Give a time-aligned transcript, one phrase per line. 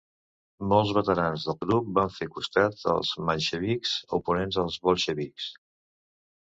[0.69, 5.57] Molts veterans del grup va fer costat als menxevics, oponents dels bolxevics.